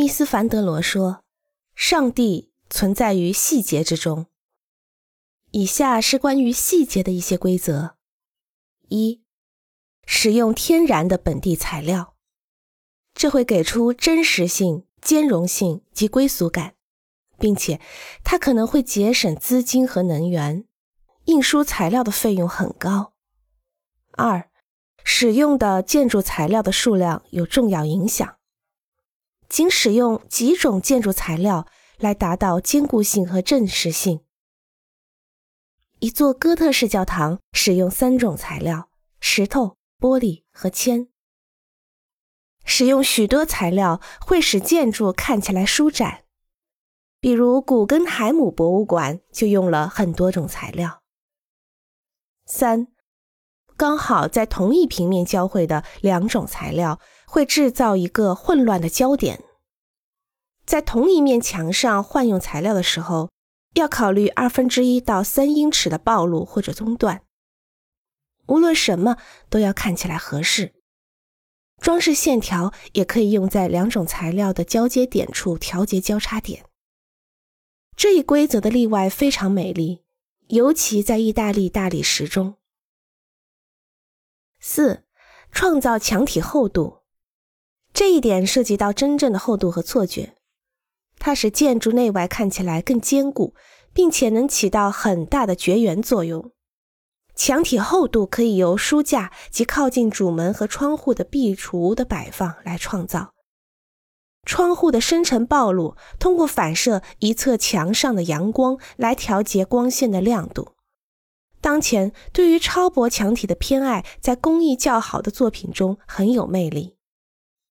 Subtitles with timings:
[0.00, 1.24] 密斯凡德罗说
[1.76, 4.28] ：“上帝存在于细节之中。”
[5.52, 7.96] 以下是关于细节的一些规则：
[8.88, 9.20] 一、
[10.06, 12.14] 使用天然的本地材料，
[13.12, 16.76] 这会给出真实性、兼容性及归属感，
[17.38, 17.78] 并且
[18.24, 20.64] 它可能会节省资金和能源，
[21.26, 23.12] 印书材料的费用很高。
[24.12, 24.48] 二、
[25.04, 28.38] 使用的建筑材料的数量有重要影响，
[29.50, 31.66] 仅使用几种建筑材料
[31.98, 34.24] 来达到坚固性和真实性。
[35.98, 38.88] 一座哥特式教堂使用三种材料：
[39.20, 41.08] 石头、玻璃和铅。
[42.64, 46.24] 使用许多材料会使建筑看起来舒展，
[47.20, 51.02] 比如古根海姆博物馆就用了很多种材料。
[52.46, 52.86] 三，
[53.80, 59.42] 刚好在同一平面交汇的两种材料会制造一个混乱的焦点。
[60.66, 63.30] 在同一面墙上换用材料的时候。
[63.74, 67.22] 要考虑二分之一到三英尺的暴露或者中断。
[68.48, 69.16] 无论什么
[69.48, 70.74] 都要看起来合适。
[71.80, 76.64] 装饰线条也可以用在两种材料的交接点处调节交叉点。
[77.96, 80.02] 这一规则的例外非常美丽，
[80.48, 82.56] 尤其在意大利大理石中。
[84.72, 85.02] 四、
[85.50, 86.98] 创造墙体厚度，
[87.92, 90.36] 这一点涉及到真正的厚度和错觉。
[91.18, 93.52] 它使建筑内外看起来更坚固，
[93.92, 96.52] 并且能起到很大的绝缘作用。
[97.34, 103.34] 墙体厚度可以由书架及靠近主门和窗户的壁橱的摆放来创造。
[104.46, 110.76] 窗户的深层暴露通过反射一侧墙上的阳光来调节光线的亮度。
[111.60, 116.99] 当前对于超薄墙体的偏爱，在工艺较好的作品中很有魅力。